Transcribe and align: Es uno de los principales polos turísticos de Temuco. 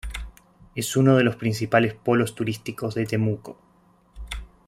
Es 0.73 0.97
uno 0.97 1.15
de 1.15 1.23
los 1.23 1.35
principales 1.35 1.93
polos 1.93 2.33
turísticos 2.33 2.95
de 2.95 3.05
Temuco. 3.05 3.59